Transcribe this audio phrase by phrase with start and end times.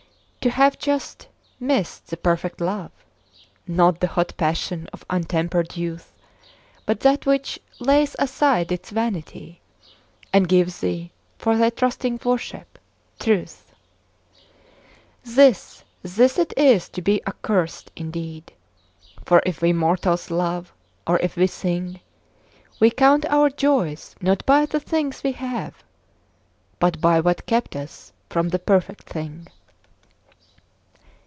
[0.43, 1.27] To have just
[1.59, 2.89] missed the perfect love,
[3.67, 6.15] Not the hot passion of untempered youth,
[6.87, 9.61] But that which lays aside its vanity
[10.33, 12.79] And gives thee, for thy trusting worship,
[13.19, 13.71] truth—
[15.23, 18.51] This, this it is to be accursed indeed;
[19.23, 20.73] For if we mortals love,
[21.05, 21.99] or if we sing,
[22.79, 25.83] We count our joys not by the things we have,
[26.79, 29.45] But by what kept us from the perfect thing.